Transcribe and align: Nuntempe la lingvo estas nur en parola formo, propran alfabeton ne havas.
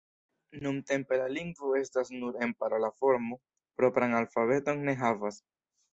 Nuntempe 0.67 1.19
la 1.23 1.27
lingvo 1.33 1.73
estas 1.81 2.09
nur 2.23 2.39
en 2.45 2.55
parola 2.63 2.91
formo, 3.03 3.37
propran 3.83 4.17
alfabeton 4.23 4.83
ne 4.89 5.01
havas. 5.03 5.39